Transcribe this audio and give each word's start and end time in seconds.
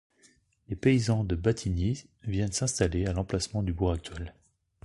Les 0.67 0.75
paysans 0.75 1.23
de 1.23 1.35
Battignies 1.35 2.05
viennent 2.23 2.51
s’installer 2.51 3.05
à 3.05 3.13
l’emplacement 3.13 3.61
du 3.61 3.71
bourg 3.71 3.91
actuel. 3.91 4.33